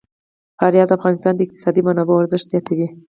[0.57, 2.87] فاریاب د افغانستان د اقتصادي منابعو ارزښت زیاتوي.